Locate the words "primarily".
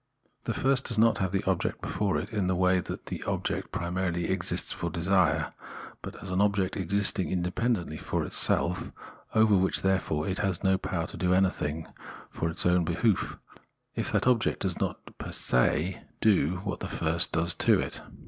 3.71-4.31